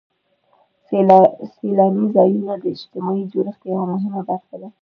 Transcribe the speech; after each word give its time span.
سیلاني 1.55 2.05
ځایونه 2.15 2.53
د 2.61 2.65
اجتماعي 2.75 3.23
جوړښت 3.31 3.61
یوه 3.71 3.83
مهمه 3.93 4.21
برخه 4.29 4.55
ده. 4.61 4.69